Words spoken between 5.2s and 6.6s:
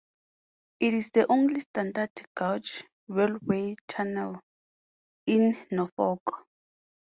in Norfolk.